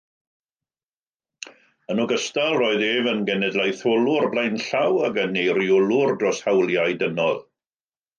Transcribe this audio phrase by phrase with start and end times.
[1.95, 7.39] Yn ogystal, roedd ef yn genedlaetholwr blaenllaw ac yn eiriolwr dros hawliau dynol.